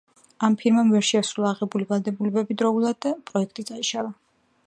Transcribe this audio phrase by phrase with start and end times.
[0.45, 4.15] ამ ფირმამ ვერ შეასრულა აღებული ვალდებულებები დროულად და პროექტი ჩაიშალა.